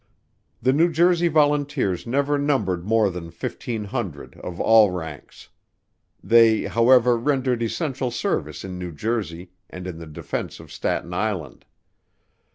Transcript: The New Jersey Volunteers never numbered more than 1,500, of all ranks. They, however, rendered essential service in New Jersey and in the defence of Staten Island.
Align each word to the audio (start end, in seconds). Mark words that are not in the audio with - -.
The 0.63 0.73
New 0.73 0.91
Jersey 0.91 1.27
Volunteers 1.27 2.07
never 2.07 2.39
numbered 2.39 2.83
more 2.83 3.11
than 3.11 3.25
1,500, 3.25 4.33
of 4.39 4.59
all 4.59 4.89
ranks. 4.89 5.49
They, 6.23 6.63
however, 6.63 7.15
rendered 7.19 7.61
essential 7.61 8.09
service 8.09 8.65
in 8.65 8.79
New 8.79 8.93
Jersey 8.93 9.51
and 9.69 9.85
in 9.85 9.99
the 9.99 10.07
defence 10.07 10.59
of 10.59 10.71
Staten 10.71 11.13
Island. 11.13 11.65